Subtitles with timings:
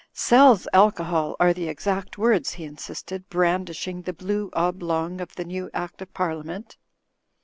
[0.13, 5.69] "Sells alcohol, are the exact words," he insisted, brandishing the blue oblong of the new
[5.75, 6.75] Act of Par liament.